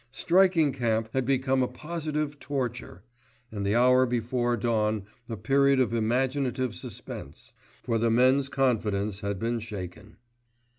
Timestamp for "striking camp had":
0.09-1.25